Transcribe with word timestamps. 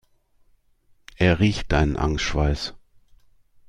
Er 1.17 1.39
riecht 1.39 1.71
deinen 1.71 1.95
Angstschweiß. 1.95 2.73